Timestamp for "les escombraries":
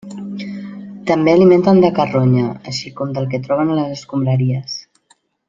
3.83-4.77